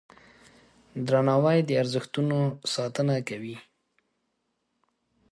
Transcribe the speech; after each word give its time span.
درناوی 1.07 1.59
د 1.65 1.69
ارزښتونو 1.81 2.39
ساتنه 2.73 3.15
کوي. 3.29 3.57